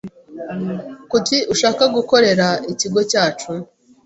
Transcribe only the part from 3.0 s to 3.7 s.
cyacu?